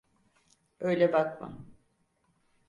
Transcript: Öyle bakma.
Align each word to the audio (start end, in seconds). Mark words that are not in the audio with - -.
Öyle 0.79 1.13
bakma. 1.13 1.57